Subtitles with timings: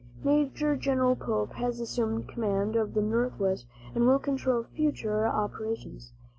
[0.23, 6.11] "Major General Pope has assumed command of the Northwest, and will control future operations.